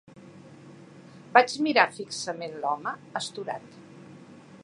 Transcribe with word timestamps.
Vaig 1.35 1.53
mirar 1.67 1.85
fixament 1.99 2.57
l'home, 2.63 2.95
astorat. 3.23 3.79